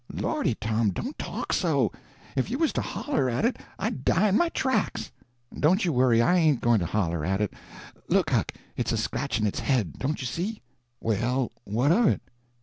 "Lordy, 0.11 0.55
Tom, 0.55 0.89
don't 0.89 1.15
talk 1.19 1.53
so! 1.53 1.91
If 2.35 2.49
you 2.49 2.57
was 2.57 2.73
to 2.73 2.81
holler 2.81 3.29
at 3.29 3.45
it 3.45 3.57
I'd 3.77 4.03
die 4.03 4.29
in 4.29 4.35
my 4.35 4.49
tracks." 4.49 5.11
"Don't 5.53 5.85
you 5.85 5.93
worry, 5.93 6.23
I 6.23 6.37
ain't 6.37 6.59
going 6.59 6.79
to 6.79 6.87
holler 6.87 7.23
at 7.23 7.39
it. 7.39 7.53
Look, 8.07 8.31
Huck, 8.31 8.51
it's 8.75 8.91
a 8.91 8.97
scratching 8.97 9.45
its 9.45 9.59
head—don't 9.59 10.19
you 10.19 10.25
see?" 10.25 10.63
"Well, 11.01 11.51
what 11.65 11.91
of 11.91 12.07
it?" 12.07 12.21